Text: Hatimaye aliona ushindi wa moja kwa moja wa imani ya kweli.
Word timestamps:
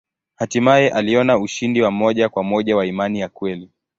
Hatimaye 0.35 0.89
aliona 0.89 1.37
ushindi 1.39 1.81
wa 1.81 1.91
moja 1.91 2.29
kwa 2.29 2.43
moja 2.43 2.75
wa 2.77 2.85
imani 2.85 3.19
ya 3.19 3.29
kweli. 3.29 3.69